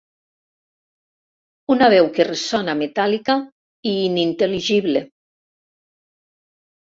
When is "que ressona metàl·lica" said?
2.15-3.35